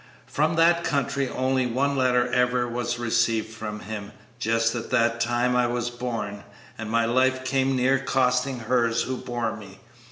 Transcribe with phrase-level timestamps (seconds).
[0.25, 4.11] From that country only one letter ever was received from him.
[4.39, 6.43] Just at that time I was born,
[6.75, 9.79] and my life came near costing hers who bore me.